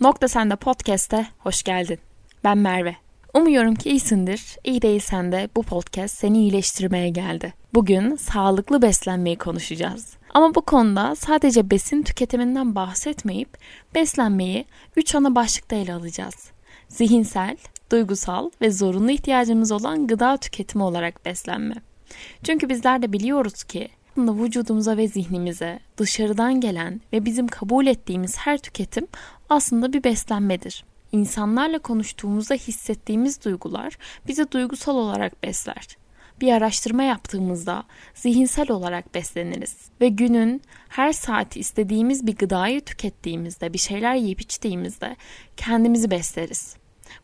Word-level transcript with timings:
Nokta 0.00 0.28
Sende 0.28 0.56
Podcast'e 0.56 1.26
hoş 1.38 1.62
geldin. 1.62 1.98
Ben 2.44 2.58
Merve. 2.58 2.96
Umuyorum 3.34 3.74
ki 3.74 3.90
iyisindir. 3.90 4.56
İyi 4.64 4.82
değilsen 4.82 5.32
de 5.32 5.48
bu 5.56 5.62
podcast 5.62 6.18
seni 6.18 6.38
iyileştirmeye 6.38 7.08
geldi. 7.08 7.54
Bugün 7.74 8.16
sağlıklı 8.16 8.82
beslenmeyi 8.82 9.36
konuşacağız. 9.36 10.16
Ama 10.34 10.54
bu 10.54 10.60
konuda 10.60 11.14
sadece 11.14 11.70
besin 11.70 12.02
tüketiminden 12.02 12.74
bahsetmeyip 12.74 13.58
beslenmeyi 13.94 14.64
3 14.96 15.14
ana 15.14 15.34
başlıkta 15.34 15.76
ele 15.76 15.94
alacağız. 15.94 16.50
Zihinsel, 16.88 17.56
duygusal 17.92 18.50
ve 18.60 18.70
zorunlu 18.70 19.10
ihtiyacımız 19.10 19.72
olan 19.72 20.06
gıda 20.06 20.36
tüketimi 20.36 20.84
olarak 20.84 21.24
beslenme. 21.24 21.74
Çünkü 22.42 22.68
bizler 22.68 23.02
de 23.02 23.12
biliyoruz 23.12 23.64
ki 23.64 23.88
aslında 24.16 24.44
vücudumuza 24.44 24.96
ve 24.96 25.08
zihnimize 25.08 25.78
dışarıdan 25.96 26.60
gelen 26.60 27.00
ve 27.12 27.24
bizim 27.24 27.48
kabul 27.48 27.86
ettiğimiz 27.86 28.36
her 28.38 28.58
tüketim 28.58 29.06
aslında 29.48 29.92
bir 29.92 30.04
beslenmedir. 30.04 30.84
İnsanlarla 31.12 31.78
konuştuğumuzda 31.78 32.54
hissettiğimiz 32.54 33.44
duygular 33.44 33.98
bizi 34.28 34.50
duygusal 34.52 34.96
olarak 34.96 35.42
besler. 35.42 35.86
Bir 36.40 36.52
araştırma 36.52 37.02
yaptığımızda 37.02 37.84
zihinsel 38.14 38.70
olarak 38.70 39.14
besleniriz 39.14 39.76
ve 40.00 40.08
günün 40.08 40.62
her 40.88 41.12
saati 41.12 41.60
istediğimiz 41.60 42.26
bir 42.26 42.36
gıdayı 42.36 42.80
tükettiğimizde, 42.80 43.72
bir 43.72 43.78
şeyler 43.78 44.14
yiyip 44.14 44.40
içtiğimizde 44.40 45.16
kendimizi 45.56 46.10
besleriz. 46.10 46.76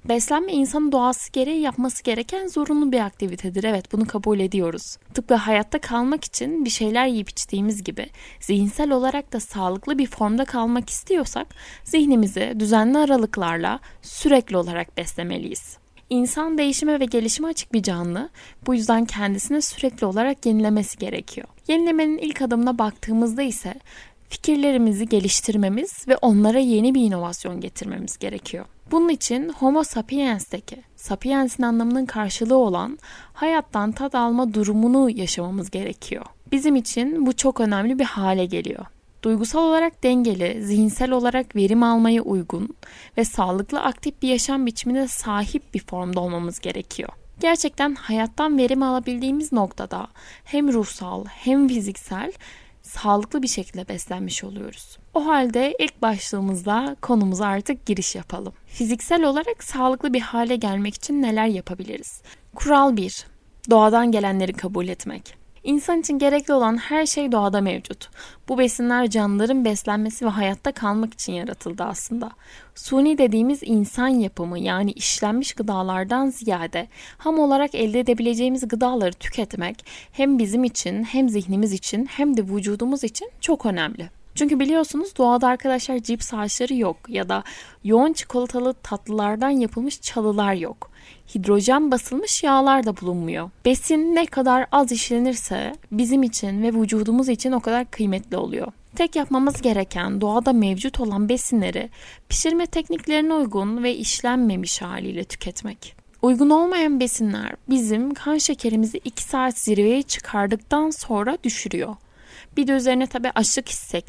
Beslenme 0.05 0.53
insanın 0.53 0.93
doğası 0.93 1.33
gereği 1.33 1.61
yapması 1.61 2.03
gereken 2.03 2.47
zorunlu 2.47 2.93
bir 2.93 3.01
aktivitedir. 3.01 3.65
Evet 3.65 3.93
bunu 3.93 4.07
kabul 4.07 4.41
ediyoruz. 4.41 4.97
Tıpkı 5.15 5.35
hayatta 5.35 5.81
kalmak 5.81 6.25
için 6.25 6.65
bir 6.65 6.71
şeyler 6.71 7.07
yiyip 7.07 7.31
içtiğimiz 7.31 7.85
gibi 7.85 8.07
zihinsel 8.41 8.91
olarak 8.91 9.33
da 9.33 9.41
sağlıklı 9.41 9.99
bir 9.99 10.07
formda 10.07 10.45
kalmak 10.45 10.91
istiyorsak 10.91 11.47
zihnimizi 11.85 12.55
düzenli 12.59 12.99
aralıklarla 12.99 13.81
sürekli 14.03 14.57
olarak 14.57 14.97
beslemeliyiz. 14.97 15.83
İnsan 16.11 16.59
değişime 16.59 17.01
ve 17.01 17.05
gelişime 17.05 17.49
açık 17.49 17.73
bir 17.73 17.83
canlı. 17.83 18.29
Bu 18.67 18.75
yüzden 18.75 19.05
kendisine 19.05 19.61
sürekli 19.61 20.07
olarak 20.07 20.47
yenilemesi 20.47 20.99
gerekiyor. 20.99 21.49
Yenilemenin 21.69 22.19
ilk 22.19 22.43
adımına 22.43 22.79
baktığımızda 22.79 23.43
ise 23.43 23.75
fikirlerimizi 24.33 25.09
geliştirmemiz 25.09 26.09
ve 26.09 26.17
onlara 26.17 26.59
yeni 26.59 26.95
bir 26.95 27.01
inovasyon 27.01 27.61
getirmemiz 27.61 28.19
gerekiyor. 28.19 28.65
Bunun 28.91 29.09
için 29.09 29.49
Homo 29.49 29.85
sapiens'teki 29.85 30.77
sapiens'in 30.97 31.63
anlamının 31.63 32.07
karşılığı 32.07 32.57
olan 32.57 32.99
hayattan 33.33 33.93
tad 33.93 34.13
alma 34.13 34.55
durumunu 34.55 35.11
yaşamamız 35.11 35.71
gerekiyor. 35.71 36.25
Bizim 36.53 36.77
için 36.77 37.27
bu 37.27 37.33
çok 37.37 37.61
önemli 37.61 37.99
bir 37.99 38.05
hale 38.05 38.47
geliyor. 38.47 38.87
Duygusal 39.23 39.63
olarak 39.63 40.03
dengeli, 40.03 40.65
zihinsel 40.65 41.11
olarak 41.11 41.57
verim 41.57 41.83
almaya 41.83 42.23
uygun 42.23 42.77
ve 43.19 43.25
sağlıklı 43.25 43.81
aktif 43.81 44.23
bir 44.23 44.29
yaşam 44.29 44.67
biçimine 44.67 45.09
sahip 45.09 45.75
bir 45.75 45.81
formda 45.87 46.21
olmamız 46.21 46.61
gerekiyor. 46.61 47.09
Gerçekten 47.41 47.95
hayattan 47.95 48.59
verim 48.59 48.83
alabildiğimiz 48.83 49.53
noktada 49.53 50.07
hem 50.45 50.73
ruhsal 50.73 51.25
hem 51.25 51.69
fiziksel 51.69 52.33
sağlıklı 52.93 53.43
bir 53.43 53.49
şekilde 53.49 53.89
beslenmiş 53.89 54.45
oluyoruz. 54.45 54.99
O 55.15 55.27
halde 55.27 55.75
ilk 55.79 56.03
başlığımızda 56.03 56.97
konumuza 57.03 57.47
artık 57.47 57.87
giriş 57.87 58.15
yapalım. 58.15 58.53
Fiziksel 58.67 59.25
olarak 59.25 59.65
sağlıklı 59.65 60.13
bir 60.13 60.21
hale 60.21 60.57
gelmek 60.57 60.95
için 60.95 61.23
neler 61.23 61.47
yapabiliriz? 61.47 62.23
Kural 62.55 62.97
1. 62.97 63.27
Doğadan 63.71 64.13
gelenleri 64.13 64.53
kabul 64.53 64.89
etmek. 64.89 65.42
İnsan 65.65 66.01
için 66.01 66.19
gerekli 66.19 66.55
olan 66.55 66.77
her 66.77 67.07
şey 67.07 67.33
doğada 67.33 67.61
mevcut. 67.61 68.11
Bu 68.49 68.59
besinler 68.59 69.11
canlıların 69.11 69.65
beslenmesi 69.65 70.25
ve 70.25 70.29
hayatta 70.29 70.73
kalmak 70.73 71.15
için 71.15 71.33
yaratıldı 71.33 71.85
aslında. 71.85 72.31
Suni 72.75 73.19
dediğimiz 73.19 73.61
insan 73.63 74.09
yapımı 74.09 74.59
yani 74.59 74.93
işlenmiş 74.93 75.53
gıdalardan 75.53 76.31
ziyade 76.31 76.89
ham 77.19 77.39
olarak 77.39 77.75
elde 77.75 78.01
edebileceğimiz 78.01 78.69
gıdaları 78.69 79.13
tüketmek 79.13 79.85
hem 80.13 80.39
bizim 80.39 80.65
için 80.65 81.05
hem 81.05 81.29
zihnimiz 81.29 81.73
için 81.73 82.07
hem 82.07 82.37
de 82.37 82.43
vücudumuz 82.43 83.05
için 83.05 83.31
çok 83.41 83.67
önemli. 83.67 84.22
Çünkü 84.35 84.61
biliyorsunuz 84.61 85.17
doğada 85.19 85.49
arkadaşlar 85.49 85.99
cips 85.99 86.35
ağaçları 86.35 86.75
yok 86.75 86.97
ya 87.09 87.29
da 87.29 87.45
yoğun 87.85 88.13
çikolatalı 88.13 88.75
tatlılardan 88.83 89.51
yapılmış 89.51 90.01
çalılar 90.01 90.55
yok. 90.55 90.91
Hidrojen 91.35 91.91
basılmış 91.91 92.43
yağlar 92.43 92.87
da 92.87 92.97
bulunmuyor. 92.97 93.51
Besin 93.65 94.15
ne 94.15 94.27
kadar 94.27 94.67
az 94.73 94.93
işlenirse 94.93 95.73
bizim 95.93 96.23
için 96.23 96.63
ve 96.63 96.73
vücudumuz 96.73 97.29
için 97.29 97.53
o 97.53 97.61
kadar 97.61 97.91
kıymetli 97.91 98.37
oluyor. 98.37 98.73
Tek 98.97 99.17
yapmamız 99.17 99.63
gereken 99.63 100.21
doğada 100.21 100.53
mevcut 100.53 101.01
olan 101.01 101.29
besinleri 101.29 101.91
pişirme 102.29 102.67
tekniklerine 102.67 103.35
uygun 103.35 103.83
ve 103.83 103.95
işlenmemiş 103.95 104.83
haliyle 104.83 105.25
tüketmek. 105.25 105.95
Uygun 106.23 106.51
olmayan 106.51 107.01
besinler 107.01 107.53
bizim 107.69 108.15
kan 108.15 108.39
şekerimizi 108.39 108.99
2 109.05 109.23
saat 109.23 109.59
zirveye 109.59 110.03
çıkardıktan 110.03 110.91
sonra 110.91 111.39
düşürüyor. 111.45 111.97
Bir 112.57 112.67
de 112.67 112.73
üzerine 112.73 113.07
tabii 113.07 113.31
açlık 113.35 113.69
hissi. 113.69 114.03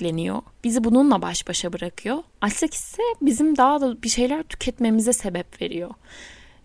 Bizi 0.64 0.84
bununla 0.84 1.22
baş 1.22 1.48
başa 1.48 1.74
bırakıyor. 1.74 2.18
Açlık 2.42 2.74
hissi 2.74 3.02
bizim 3.22 3.58
daha 3.58 3.82
da 3.82 4.04
bir 4.04 4.10
şeyler 4.10 4.44
tüketmemize 4.44 5.14
sebep 5.14 5.62
veriyor. 5.62 5.90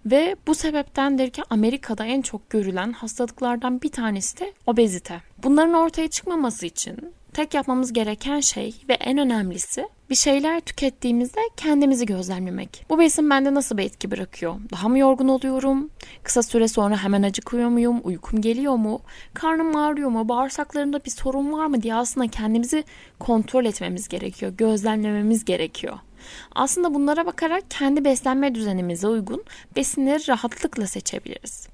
Ve 0.07 0.37
bu 0.47 0.55
sebeptendir 0.55 1.31
ki 1.31 1.43
Amerika'da 1.51 2.05
en 2.05 2.23
çok 2.23 2.51
görülen 2.51 2.93
hastalıklardan 2.93 3.83
bir 3.83 3.93
tanesi 3.93 4.39
de 4.39 4.53
obezite. 4.67 5.21
Bunların 5.43 5.75
ortaya 5.75 6.09
çıkmaması 6.09 6.67
için 6.67 7.15
tek 7.33 7.55
yapmamız 7.55 7.93
gereken 7.93 8.41
şey 8.41 8.75
ve 8.89 8.95
en 8.95 9.19
önemlisi 9.19 9.89
bir 10.11 10.15
şeyler 10.15 10.61
tükettiğimizde 10.61 11.41
kendimizi 11.57 12.07
gözlemlemek. 12.07 12.87
Bu 12.91 12.99
besin 12.99 13.31
bende 13.31 13.55
nasıl 13.55 13.79
bir 13.79 13.83
etki 13.83 14.11
bırakıyor? 14.11 14.55
Daha 14.73 14.89
mı 14.89 14.99
yorgun 14.99 15.29
oluyorum? 15.29 15.91
Kısa 16.23 16.43
süre 16.43 16.69
sonra 16.69 16.97
hemen 16.97 17.23
acıkıyor 17.23 17.69
muyum? 17.69 18.01
Uykum 18.05 18.41
geliyor 18.41 18.77
mu? 18.77 19.01
Karnım 19.35 19.77
ağrıyor 19.77 20.11
mu? 20.11 20.29
Bağırsaklarımda 20.29 21.05
bir 21.05 21.11
sorun 21.11 21.53
var 21.53 21.67
mı 21.67 21.83
diye 21.83 21.95
aslında 21.95 22.27
kendimizi 22.27 22.85
kontrol 23.19 23.65
etmemiz 23.65 24.09
gerekiyor. 24.09 24.53
Gözlemlememiz 24.59 25.45
gerekiyor. 25.45 25.99
Aslında 26.55 26.95
bunlara 26.95 27.27
bakarak 27.27 27.71
kendi 27.71 28.05
beslenme 28.05 28.55
düzenimize 28.55 29.09
uygun 29.09 29.45
besinleri 29.77 30.29
rahatlıkla 30.29 30.87
seçebiliriz. 30.87 31.69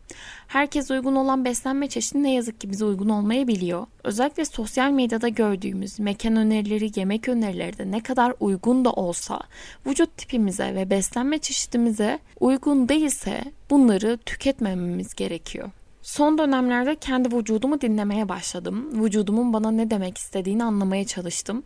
Herkes 0.49 0.91
uygun 0.91 1.15
olan 1.15 1.45
beslenme 1.45 1.89
çeşidi 1.89 2.23
ne 2.23 2.35
yazık 2.35 2.61
ki 2.61 2.71
bize 2.71 2.85
uygun 2.85 3.09
olmayabiliyor. 3.09 3.87
Özellikle 4.05 4.45
sosyal 4.45 4.91
medyada 4.91 5.29
gördüğümüz 5.29 6.01
mekan 6.01 6.37
önerileri, 6.37 6.91
yemek 6.97 7.29
önerileri 7.29 7.79
de 7.79 7.91
ne 7.91 8.03
kadar 8.03 8.35
uygun 8.41 8.85
da 8.85 8.93
olsa 8.93 9.41
vücut 9.87 10.17
tipimize 10.17 10.75
ve 10.75 10.91
beslenme 10.91 11.39
çeşidimize 11.39 12.19
uygun 12.41 12.89
değilse 12.89 13.45
bunları 13.71 14.19
tüketmememiz 14.27 15.15
gerekiyor. 15.15 15.71
Son 16.05 16.39
dönemlerde 16.39 16.97
kendi 16.97 17.37
vücudumu 17.37 17.81
dinlemeye 17.81 18.29
başladım. 18.29 19.05
Vücudumun 19.05 19.53
bana 19.53 19.71
ne 19.71 19.91
demek 19.91 20.19
istediğini 20.19 20.65
anlamaya 20.65 21.07
çalıştım. 21.07 21.63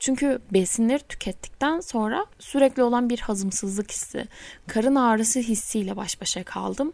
Çünkü 0.00 0.40
besinleri 0.52 1.02
tükettikten 1.02 1.80
sonra 1.80 2.26
sürekli 2.38 2.82
olan 2.82 3.10
bir 3.10 3.20
hazımsızlık 3.20 3.90
hissi, 3.90 4.28
karın 4.66 4.94
ağrısı 4.94 5.38
hissiyle 5.40 5.96
baş 5.96 6.20
başa 6.20 6.44
kaldım. 6.44 6.92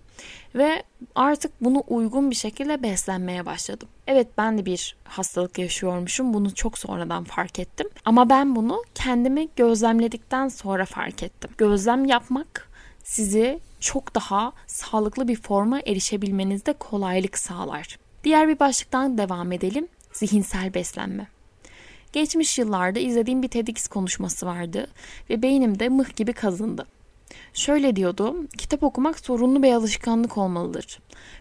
Ve 0.55 0.83
artık 1.15 1.53
bunu 1.61 1.85
uygun 1.89 2.31
bir 2.31 2.37
şekilde 2.37 2.83
beslenmeye 2.83 3.47
başladım. 3.47 3.89
Evet 4.07 4.29
ben 4.39 4.59
de 4.59 4.67
bir 4.67 4.97
hastalık 5.05 5.59
yaşıyormuşum. 5.59 6.35
Bunu 6.35 6.55
çok 6.55 6.79
sonradan 6.79 7.25
fark 7.25 7.59
ettim. 7.59 7.89
Ama 8.05 8.29
ben 8.29 8.57
bunu 8.57 8.83
kendimi 8.95 9.49
gözlemledikten 9.57 10.49
sonra 10.49 10.85
fark 10.85 11.23
ettim. 11.23 11.51
Gözlem 11.59 12.05
yapmak 12.05 12.71
sizi 13.05 13.61
çok 13.81 14.15
daha 14.15 14.53
sağlıklı 14.67 15.29
bir 15.29 15.37
forma 15.37 15.81
erişebilmenizde 15.81 16.73
kolaylık 16.73 17.39
sağlar. 17.39 17.99
Diğer 18.25 18.49
bir 18.49 18.59
başlıktan 18.59 19.19
devam 19.19 19.53
edelim. 19.53 19.89
Zihinsel 20.13 20.75
beslenme. 20.75 21.36
Geçmiş 22.17 22.59
yıllarda 22.59 22.99
izlediğim 22.99 23.43
bir 23.43 23.49
TEDx 23.49 23.89
konuşması 23.89 24.47
vardı 24.47 24.87
ve 25.31 25.43
beynimde 25.43 25.89
mıh 25.89 26.17
gibi 26.17 26.33
kazındı. 26.33 26.87
Şöyle 27.55 27.97
diyordu, 27.97 28.47
kitap 28.59 28.83
okumak 28.83 29.21
zorunlu 29.21 29.63
bir 29.63 29.73
alışkanlık 29.73 30.39
olmalıdır. 30.39 30.99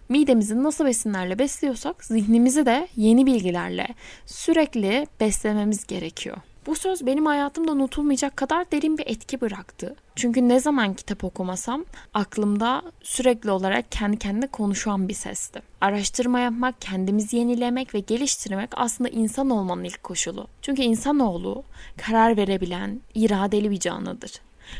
Midemizi 0.09 0.63
nasıl 0.63 0.85
besinlerle 0.85 1.39
besliyorsak 1.39 2.05
zihnimizi 2.05 2.65
de 2.65 2.87
yeni 2.95 3.25
bilgilerle 3.25 3.87
sürekli 4.25 5.07
beslememiz 5.19 5.87
gerekiyor. 5.87 6.37
Bu 6.65 6.75
söz 6.75 7.05
benim 7.05 7.25
hayatımda 7.25 7.71
unutulmayacak 7.71 8.37
kadar 8.37 8.71
derin 8.71 8.97
bir 8.97 9.07
etki 9.07 9.41
bıraktı. 9.41 9.95
Çünkü 10.15 10.49
ne 10.49 10.59
zaman 10.59 10.93
kitap 10.93 11.23
okumasam 11.23 11.85
aklımda 12.13 12.81
sürekli 13.03 13.51
olarak 13.51 13.91
kendi 13.91 14.19
kendine 14.19 14.47
konuşan 14.47 15.07
bir 15.07 15.13
sesti. 15.13 15.61
Araştırma 15.81 16.39
yapmak, 16.39 16.81
kendimizi 16.81 17.37
yenilemek 17.37 17.93
ve 17.95 17.99
geliştirmek 17.99 18.69
aslında 18.75 19.09
insan 19.09 19.49
olmanın 19.49 19.83
ilk 19.83 20.03
koşulu. 20.03 20.47
Çünkü 20.61 20.81
insanoğlu 20.81 21.63
karar 21.97 22.37
verebilen, 22.37 23.01
iradeli 23.15 23.71
bir 23.71 23.79
canlıdır. 23.79 24.31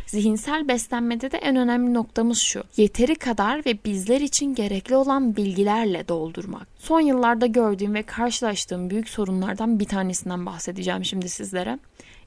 Zihinsel 0.05 0.67
beslenmede 0.67 1.31
de 1.31 1.37
en 1.37 1.55
önemli 1.55 1.93
noktamız 1.93 2.39
şu. 2.39 2.63
Yeteri 2.77 3.15
kadar 3.15 3.65
ve 3.65 3.77
bizler 3.85 4.21
için 4.21 4.55
gerekli 4.55 4.95
olan 4.95 5.35
bilgilerle 5.35 6.07
doldurmak. 6.07 6.67
Son 6.77 6.99
yıllarda 6.99 7.45
gördüğüm 7.45 7.93
ve 7.93 8.03
karşılaştığım 8.03 8.89
büyük 8.89 9.09
sorunlardan 9.09 9.79
bir 9.79 9.85
tanesinden 9.85 10.45
bahsedeceğim 10.45 11.05
şimdi 11.05 11.29
sizlere. 11.29 11.79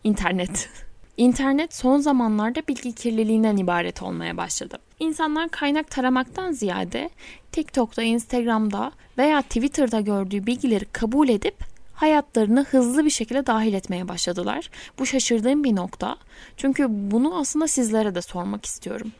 İnternet. 0.04 0.68
İnternet 1.16 1.74
son 1.74 1.98
zamanlarda 1.98 2.60
bilgi 2.68 2.94
kirliliğinden 2.94 3.56
ibaret 3.56 4.02
olmaya 4.02 4.36
başladı. 4.36 4.78
İnsanlar 5.00 5.48
kaynak 5.48 5.90
taramaktan 5.90 6.52
ziyade 6.52 7.10
TikTok'ta, 7.52 8.02
Instagram'da 8.02 8.92
veya 9.18 9.42
Twitter'da 9.42 10.00
gördüğü 10.00 10.46
bilgileri 10.46 10.84
kabul 10.84 11.28
edip 11.28 11.77
hayatlarını 11.98 12.64
hızlı 12.64 13.04
bir 13.04 13.10
şekilde 13.10 13.46
dahil 13.46 13.74
etmeye 13.74 14.08
başladılar. 14.08 14.70
Bu 14.98 15.06
şaşırdığım 15.06 15.64
bir 15.64 15.76
nokta. 15.76 16.16
Çünkü 16.56 16.86
bunu 16.88 17.38
aslında 17.38 17.68
sizlere 17.68 18.14
de 18.14 18.22
sormak 18.22 18.64
istiyorum. 18.64 19.12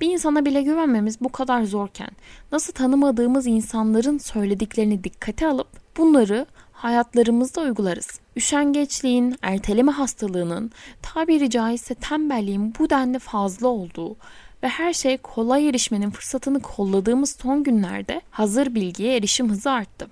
Bir 0.00 0.12
insana 0.12 0.44
bile 0.44 0.62
güvenmemiz 0.62 1.20
bu 1.20 1.28
kadar 1.28 1.62
zorken 1.62 2.10
nasıl 2.52 2.72
tanımadığımız 2.72 3.46
insanların 3.46 4.18
söylediklerini 4.18 5.04
dikkate 5.04 5.46
alıp 5.46 5.68
bunları 5.96 6.46
hayatlarımızda 6.72 7.60
uygularız. 7.60 8.20
Üşengeçliğin, 8.36 9.36
erteleme 9.42 9.92
hastalığının, 9.92 10.70
tabiri 11.02 11.50
caizse 11.50 11.94
tembelliğin 11.94 12.74
bu 12.78 12.90
denli 12.90 13.18
fazla 13.18 13.68
olduğu 13.68 14.16
ve 14.62 14.68
her 14.68 14.92
şey 14.92 15.18
kolay 15.18 15.68
erişmenin 15.68 16.10
fırsatını 16.10 16.62
kolladığımız 16.62 17.36
son 17.42 17.62
günlerde 17.62 18.20
hazır 18.30 18.74
bilgiye 18.74 19.16
erişim 19.16 19.50
hızı 19.50 19.70
arttı. 19.70 20.08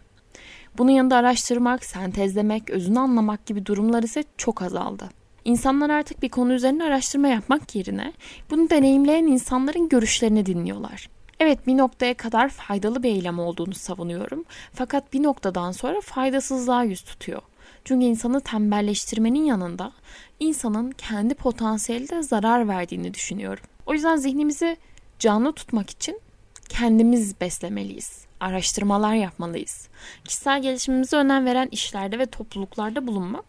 Bunun 0.79 0.91
yanında 0.91 1.17
araştırmak, 1.17 1.85
sentezlemek, 1.85 2.71
özünü 2.71 2.99
anlamak 2.99 3.47
gibi 3.47 3.67
durumlar 3.67 4.03
ise 4.03 4.25
çok 4.37 4.63
azaldı. 4.63 5.09
İnsanlar 5.45 5.91
artık 5.91 6.23
bir 6.23 6.29
konu 6.29 6.53
üzerine 6.53 6.85
araştırma 6.85 7.29
yapmak 7.29 7.75
yerine 7.75 8.13
bunu 8.51 8.71
deneyimleyen 8.71 9.27
insanların 9.27 9.89
görüşlerini 9.89 10.47
dinliyorlar. 10.47 11.09
Evet 11.41 11.67
bir 11.67 11.77
noktaya 11.77 12.15
kadar 12.15 12.49
faydalı 12.49 13.03
bir 13.03 13.09
eylem 13.09 13.39
olduğunu 13.39 13.75
savunuyorum. 13.75 14.45
Fakat 14.73 15.13
bir 15.13 15.23
noktadan 15.23 15.73
sonra 15.73 16.01
faydasızlığa 16.01 16.85
yüz 16.85 17.03
tutuyor. 17.03 17.43
Çünkü 17.85 18.07
insanı 18.07 18.41
tembelleştirmenin 18.41 19.45
yanında 19.45 19.93
insanın 20.41 20.91
kendi 20.91 21.35
potansiyeli 21.35 22.09
de 22.09 22.23
zarar 22.23 22.69
verdiğini 22.69 23.15
düşünüyorum. 23.15 23.65
O 23.87 23.93
yüzden 23.93 24.17
zihnimizi 24.17 24.77
canlı 25.19 25.53
tutmak 25.53 25.91
için 25.91 26.21
kendimiz 26.69 27.41
beslemeliyiz. 27.41 28.25
Araştırmalar 28.43 29.15
yapmalıyız. 29.15 29.89
Kişisel 30.25 30.63
gelişimimize 30.63 31.17
önem 31.17 31.47
veren 31.47 31.69
işlerde 31.71 32.19
ve 32.19 32.27
topluluklarda 32.27 33.07
bulunmak 33.07 33.45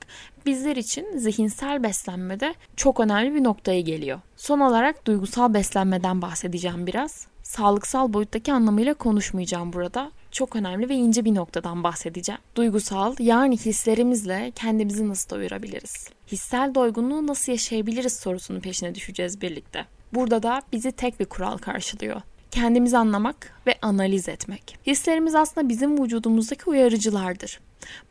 bizler 0.46 0.76
için 0.76 1.18
zihinsel 1.18 1.84
beslenmede 1.84 2.56
çok 2.76 3.00
önemli 3.00 3.36
bir 3.36 3.44
noktaya 3.44 3.82
geliyor. 3.82 4.20
Son 4.38 4.60
olarak 4.60 5.08
duygusal 5.08 5.54
beslenmeden 5.54 6.22
bahsedeceğim 6.22 6.88
biraz. 6.88 7.28
Sağlıksal 7.44 8.14
boyuttaki 8.14 8.54
anlamıyla 8.54 8.94
konuşmayacağım 8.94 9.74
burada. 9.74 10.12
Çok 10.32 10.56
önemli 10.56 10.90
ve 10.90 10.96
ince 10.96 11.26
bir 11.26 11.36
noktadan 11.36 11.84
bahsedeceğim. 11.84 12.42
Duygusal 12.56 13.16
yani 13.20 13.58
hislerimizle 13.58 14.52
kendimizi 14.56 15.10
nasıl 15.10 15.30
doyurabiliriz? 15.30 16.10
Hissel 16.32 16.76
doygunluğu 16.76 17.28
nasıl 17.28 17.52
yaşayabiliriz 17.52 18.20
sorusunun 18.20 18.60
peşine 18.60 18.96
düşeceğiz 18.96 19.42
birlikte. 19.42 19.86
Burada 20.14 20.44
da 20.44 20.62
bizi 20.72 20.92
tek 20.92 21.20
bir 21.20 21.26
kural 21.26 21.58
karşılıyor 21.58 22.22
kendimizi 22.54 22.98
anlamak 22.98 23.54
ve 23.68 23.76
analiz 23.82 24.30
etmek. 24.30 24.78
Hislerimiz 24.88 25.36
aslında 25.36 25.70
bizim 25.70 26.04
vücudumuzdaki 26.04 26.70
uyarıcılardır. 26.70 27.60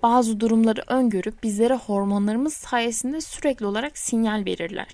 Bazı 0.03 0.41
durumları 0.41 0.83
öngörüp 0.87 1.43
bizlere 1.43 1.75
hormonlarımız 1.75 2.55
sayesinde 2.55 3.21
sürekli 3.21 3.67
olarak 3.67 3.99
sinyal 3.99 4.45
verirler. 4.45 4.89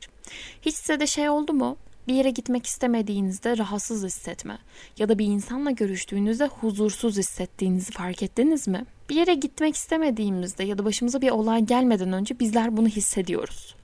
Hiç 0.62 0.74
size 0.74 1.00
de 1.00 1.06
şey 1.06 1.28
oldu 1.28 1.52
mu? 1.52 1.76
Bir 2.08 2.14
yere 2.14 2.30
gitmek 2.30 2.66
istemediğinizde 2.66 3.58
rahatsız 3.58 4.04
hissetme 4.04 4.58
ya 4.98 5.08
da 5.08 5.18
bir 5.18 5.26
insanla 5.26 5.70
görüştüğünüzde 5.70 6.46
huzursuz 6.46 7.16
hissettiğinizi 7.16 7.92
fark 7.92 8.22
ettiniz 8.22 8.68
mi? 8.68 8.84
Bir 9.10 9.14
yere 9.14 9.34
gitmek 9.34 9.76
istemediğimizde 9.76 10.64
ya 10.64 10.78
da 10.78 10.84
başımıza 10.84 11.20
bir 11.20 11.30
olay 11.30 11.60
gelmeden 11.60 12.12
önce 12.12 12.40
bizler 12.40 12.76
bunu 12.76 12.88
hissediyoruz. 12.88 13.74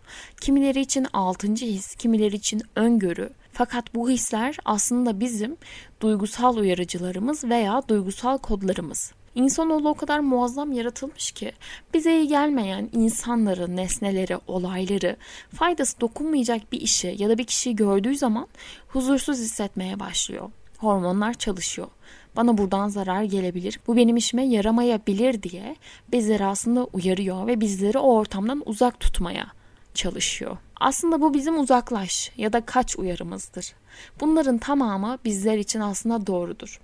Kimileri 0.41 0.81
için 0.81 1.07
altıncı 1.13 1.67
his, 1.67 1.95
kimileri 1.95 2.37
için 2.37 2.63
öngörü. 2.77 3.31
Fakat 3.57 3.95
bu 3.95 4.11
hisler 4.11 4.57
aslında 4.65 5.21
bizim 5.21 5.57
duygusal 6.01 6.57
uyarıcılarımız 6.57 7.45
veya 7.45 7.83
duygusal 7.89 8.39
kodlarımız. 8.39 9.13
İnsanoğlu 9.35 9.89
o 9.89 9.95
kadar 9.95 10.19
muazzam 10.19 10.73
yaratılmış 10.73 11.31
ki 11.33 11.53
bize 11.95 12.21
iyi 12.21 12.29
gelmeyen 12.29 12.89
insanları, 12.93 13.77
nesneleri, 13.77 14.39
olayları, 14.47 15.17
faydası 15.55 16.01
dokunmayacak 16.01 16.73
bir 16.73 16.81
işi 16.81 17.15
ya 17.19 17.29
da 17.29 17.39
bir 17.39 17.45
kişiyi 17.45 17.77
gördüğü 17.77 18.17
zaman 18.17 18.47
huzursuz 18.89 19.39
hissetmeye 19.39 20.01
başlıyor. 20.01 20.51
Hormonlar 20.79 21.35
çalışıyor. 21.35 21.89
Bana 22.37 22.59
buradan 22.59 22.89
zarar 22.89 23.23
gelebilir, 23.23 23.81
bu 23.87 23.97
benim 23.97 24.17
işime 24.17 24.47
yaramayabilir 24.47 25.43
diye 25.43 25.77
bizleri 26.13 26.45
aslında 26.45 26.85
uyarıyor 26.85 27.47
ve 27.47 27.61
bizleri 27.61 27.99
o 27.99 28.15
ortamdan 28.15 28.63
uzak 28.67 29.01
tutmaya 29.01 29.47
çalışıyor. 29.95 30.57
Aslında 30.81 31.21
bu 31.21 31.35
bizim 31.35 31.61
uzaklaş 31.61 32.33
ya 32.37 32.53
da 32.53 32.61
kaç 32.67 32.99
uyarımızdır. 32.99 33.73
Bunların 34.21 34.59
tamamı 34.59 35.19
bizler 35.25 35.59
için 35.59 35.81
aslında 35.81 36.27
doğrudur. 36.27 36.81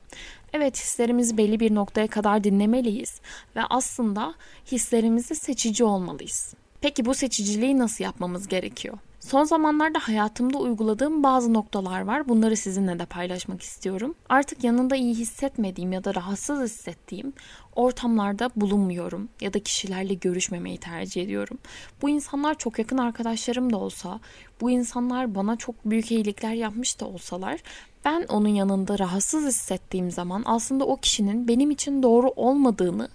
Evet 0.52 0.76
hislerimizi 0.76 1.36
belli 1.36 1.60
bir 1.60 1.74
noktaya 1.74 2.06
kadar 2.06 2.44
dinlemeliyiz 2.44 3.20
ve 3.56 3.60
aslında 3.70 4.34
hislerimizi 4.72 5.34
seçici 5.34 5.84
olmalıyız. 5.84 6.54
Peki 6.80 7.04
bu 7.04 7.14
seçiciliği 7.14 7.78
nasıl 7.78 8.04
yapmamız 8.04 8.48
gerekiyor? 8.48 8.98
Son 9.20 9.44
zamanlarda 9.44 9.98
hayatımda 9.98 10.58
uyguladığım 10.58 11.22
bazı 11.22 11.54
noktalar 11.54 12.00
var. 12.00 12.28
Bunları 12.28 12.56
sizinle 12.56 12.98
de 12.98 13.06
paylaşmak 13.06 13.62
istiyorum. 13.62 14.14
Artık 14.28 14.64
yanında 14.64 14.96
iyi 14.96 15.14
hissetmediğim 15.14 15.92
ya 15.92 16.04
da 16.04 16.14
rahatsız 16.14 16.60
hissettiğim 16.60 17.32
ortamlarda 17.76 18.50
bulunmuyorum 18.56 19.28
ya 19.40 19.54
da 19.54 19.58
kişilerle 19.58 20.14
görüşmemeyi 20.14 20.78
tercih 20.78 21.22
ediyorum. 21.22 21.58
Bu 22.02 22.08
insanlar 22.08 22.54
çok 22.54 22.78
yakın 22.78 22.98
arkadaşlarım 22.98 23.72
da 23.72 23.76
olsa, 23.76 24.20
bu 24.60 24.70
insanlar 24.70 25.34
bana 25.34 25.56
çok 25.56 25.74
büyük 25.84 26.10
iyilikler 26.10 26.52
yapmış 26.52 27.00
da 27.00 27.06
olsalar 27.06 27.60
ben 28.04 28.26
onun 28.28 28.48
yanında 28.48 28.98
rahatsız 28.98 29.46
hissettiğim 29.46 30.10
zaman 30.10 30.42
aslında 30.46 30.84
o 30.84 30.96
kişinin 30.96 31.48
benim 31.48 31.70
için 31.70 32.02
doğru 32.02 32.28
olmadığını 32.36 33.08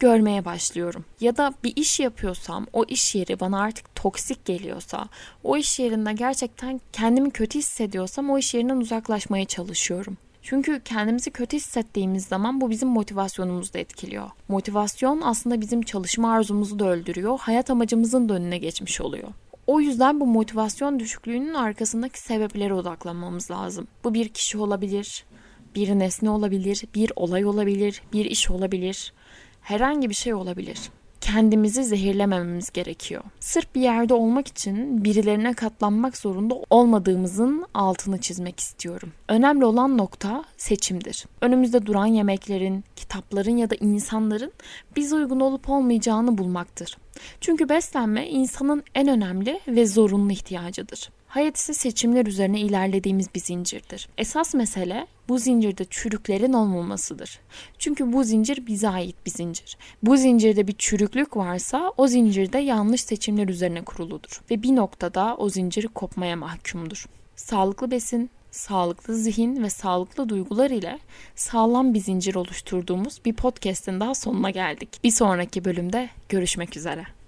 görmeye 0.00 0.44
başlıyorum. 0.44 1.04
Ya 1.20 1.36
da 1.36 1.54
bir 1.64 1.72
iş 1.76 2.00
yapıyorsam 2.00 2.66
o 2.72 2.84
iş 2.84 3.14
yeri 3.14 3.40
bana 3.40 3.60
artık 3.60 3.94
toksik 3.94 4.44
geliyorsa, 4.44 5.08
o 5.44 5.56
iş 5.56 5.78
yerinde 5.78 6.12
gerçekten 6.12 6.80
kendimi 6.92 7.30
kötü 7.30 7.58
hissediyorsam 7.58 8.30
o 8.30 8.38
iş 8.38 8.54
yerinden 8.54 8.76
uzaklaşmaya 8.76 9.44
çalışıyorum. 9.44 10.16
Çünkü 10.42 10.80
kendimizi 10.84 11.30
kötü 11.30 11.56
hissettiğimiz 11.56 12.24
zaman 12.26 12.60
bu 12.60 12.70
bizim 12.70 12.88
motivasyonumuzu 12.88 13.74
da 13.74 13.78
etkiliyor. 13.78 14.30
Motivasyon 14.48 15.20
aslında 15.24 15.60
bizim 15.60 15.82
çalışma 15.82 16.32
arzumuzu 16.32 16.78
da 16.78 16.88
öldürüyor, 16.88 17.38
hayat 17.38 17.70
amacımızın 17.70 18.28
da 18.28 18.34
önüne 18.34 18.58
geçmiş 18.58 19.00
oluyor. 19.00 19.28
O 19.66 19.80
yüzden 19.80 20.20
bu 20.20 20.26
motivasyon 20.26 21.00
düşüklüğünün 21.00 21.54
arkasındaki 21.54 22.20
sebeplere 22.20 22.74
odaklanmamız 22.74 23.50
lazım. 23.50 23.86
Bu 24.04 24.14
bir 24.14 24.28
kişi 24.28 24.58
olabilir, 24.58 25.24
bir 25.74 25.88
nesne 25.88 26.30
olabilir, 26.30 26.84
bir 26.94 27.12
olay 27.16 27.44
olabilir, 27.44 28.02
bir 28.12 28.24
iş 28.24 28.50
olabilir 28.50 29.12
herhangi 29.64 30.10
bir 30.10 30.14
şey 30.14 30.34
olabilir. 30.34 30.78
Kendimizi 31.20 31.84
zehirlemememiz 31.84 32.70
gerekiyor. 32.70 33.22
Sırf 33.40 33.74
bir 33.74 33.80
yerde 33.80 34.14
olmak 34.14 34.48
için 34.48 35.04
birilerine 35.04 35.54
katlanmak 35.54 36.16
zorunda 36.16 36.54
olmadığımızın 36.70 37.66
altını 37.74 38.18
çizmek 38.18 38.60
istiyorum. 38.60 39.12
Önemli 39.28 39.64
olan 39.64 39.98
nokta 39.98 40.44
seçimdir. 40.56 41.26
Önümüzde 41.40 41.86
duran 41.86 42.06
yemeklerin, 42.06 42.84
kitapların 42.96 43.56
ya 43.56 43.70
da 43.70 43.74
insanların 43.74 44.52
biz 44.96 45.12
uygun 45.12 45.40
olup 45.40 45.70
olmayacağını 45.70 46.38
bulmaktır. 46.38 46.96
Çünkü 47.40 47.68
beslenme 47.68 48.28
insanın 48.28 48.82
en 48.94 49.08
önemli 49.08 49.60
ve 49.68 49.86
zorunlu 49.86 50.32
ihtiyacıdır. 50.32 51.10
Hayat 51.34 51.56
ise 51.56 51.74
seçimler 51.74 52.26
üzerine 52.26 52.60
ilerlediğimiz 52.60 53.34
bir 53.34 53.40
zincirdir. 53.40 54.08
Esas 54.18 54.54
mesele 54.54 55.06
bu 55.28 55.38
zincirde 55.38 55.84
çürüklerin 55.84 56.52
olmamasıdır. 56.52 57.40
Çünkü 57.78 58.12
bu 58.12 58.24
zincir 58.24 58.66
bize 58.66 58.88
ait 58.88 59.16
bir 59.26 59.30
zincir. 59.30 59.76
Bu 60.02 60.16
zincirde 60.16 60.66
bir 60.68 60.72
çürüklük 60.78 61.36
varsa 61.36 61.92
o 61.96 62.06
zincirde 62.06 62.58
yanlış 62.58 63.00
seçimler 63.00 63.48
üzerine 63.48 63.84
kuruludur 63.84 64.42
ve 64.50 64.62
bir 64.62 64.76
noktada 64.76 65.36
o 65.36 65.48
zinciri 65.48 65.88
kopmaya 65.88 66.36
mahkumdur. 66.36 67.06
Sağlıklı 67.36 67.90
besin, 67.90 68.30
sağlıklı 68.50 69.14
zihin 69.14 69.62
ve 69.62 69.70
sağlıklı 69.70 70.28
duygular 70.28 70.70
ile 70.70 70.98
sağlam 71.34 71.94
bir 71.94 72.00
zincir 72.00 72.34
oluşturduğumuz 72.34 73.20
bir 73.24 73.34
podcast'in 73.34 74.00
daha 74.00 74.14
sonuna 74.14 74.50
geldik. 74.50 74.88
Bir 75.04 75.10
sonraki 75.10 75.64
bölümde 75.64 76.08
görüşmek 76.28 76.76
üzere. 76.76 77.14